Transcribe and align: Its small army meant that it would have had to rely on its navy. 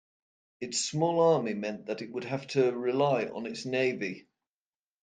Its 0.61 0.83
small 0.83 1.19
army 1.35 1.53
meant 1.53 1.85
that 1.85 2.01
it 2.01 2.11
would 2.11 2.23
have 2.23 2.39
had 2.39 2.49
to 2.49 2.71
rely 2.71 3.25
on 3.27 3.45
its 3.45 3.67
navy. 3.67 4.27